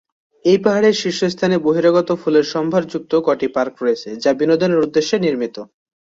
এই 0.45 0.57
পাহাড়ের 0.57 0.95
শীর্ষস্থানে 0.95 1.55
বহিরাগত 1.57 2.09
ফুলের 2.21 2.45
সম্ভার 2.53 2.83
যুক্ত 2.91 3.13
কটি 3.27 3.47
পার্ক 3.47 3.73
রয়েছে, 3.77 4.09
যা 4.23 4.31
বিনোদনের 4.39 4.83
উদ্দেশ্যে 4.85 5.17
নির্মিত। 5.19 5.55